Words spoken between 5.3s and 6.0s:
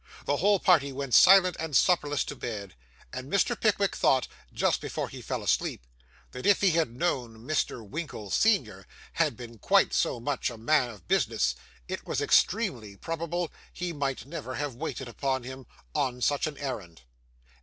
asleep,